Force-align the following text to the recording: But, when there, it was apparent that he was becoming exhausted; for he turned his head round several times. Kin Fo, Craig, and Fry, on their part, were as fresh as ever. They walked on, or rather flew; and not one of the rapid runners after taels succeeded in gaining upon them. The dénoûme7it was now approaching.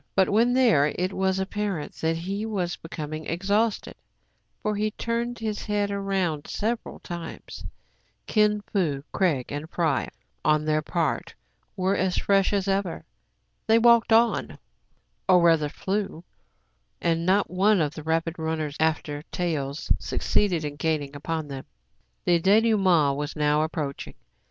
But, 0.15 0.31
when 0.31 0.53
there, 0.53 0.87
it 0.97 1.13
was 1.13 1.37
apparent 1.37 1.93
that 1.97 2.17
he 2.17 2.43
was 2.43 2.75
becoming 2.75 3.27
exhausted; 3.27 3.93
for 4.63 4.75
he 4.75 4.89
turned 4.89 5.37
his 5.37 5.61
head 5.65 5.91
round 5.91 6.47
several 6.47 6.97
times. 7.01 7.63
Kin 8.25 8.61
Fo, 8.61 9.03
Craig, 9.11 9.51
and 9.51 9.69
Fry, 9.69 10.09
on 10.43 10.65
their 10.65 10.81
part, 10.81 11.35
were 11.77 11.95
as 11.95 12.17
fresh 12.17 12.51
as 12.51 12.67
ever. 12.67 13.05
They 13.67 13.77
walked 13.77 14.11
on, 14.11 14.57
or 15.29 15.39
rather 15.39 15.69
flew; 15.69 16.23
and 16.99 17.23
not 17.23 17.51
one 17.51 17.79
of 17.79 17.93
the 17.93 18.01
rapid 18.01 18.39
runners 18.39 18.75
after 18.79 19.21
taels 19.31 19.91
succeeded 19.99 20.65
in 20.65 20.77
gaining 20.77 21.15
upon 21.15 21.47
them. 21.47 21.65
The 22.25 22.41
dénoûme7it 22.41 23.15
was 23.17 23.35
now 23.35 23.61
approaching. 23.61 24.15